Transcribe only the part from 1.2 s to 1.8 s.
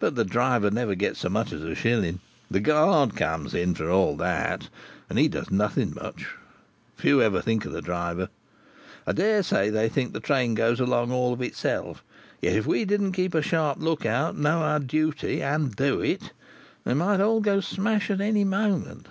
so much as a